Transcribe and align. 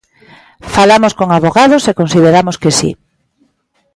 Falamos 0.75 1.13
con 1.19 1.27
avogados 1.37 1.83
e 1.85 1.97
consideramos 1.99 2.55
que 2.61 2.71
si. 2.79 2.91